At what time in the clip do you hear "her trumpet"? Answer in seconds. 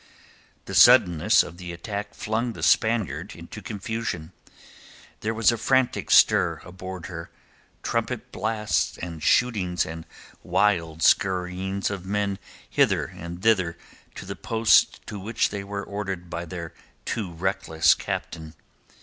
7.05-8.31